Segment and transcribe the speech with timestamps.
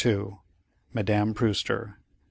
[0.95, 2.17] MADAME PREWSTER, No.